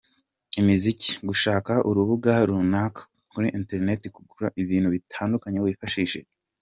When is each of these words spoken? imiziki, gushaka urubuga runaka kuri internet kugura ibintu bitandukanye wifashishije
imiziki, 0.59 1.11
gushaka 1.27 1.73
urubuga 1.89 2.33
runaka 2.47 3.01
kuri 3.31 3.47
internet 3.59 4.01
kugura 4.15 4.47
ibintu 4.61 4.87
bitandukanye 4.95 5.59
wifashishije 5.59 6.29